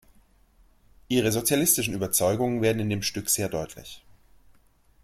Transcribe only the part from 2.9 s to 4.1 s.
Stück sehr deutlich.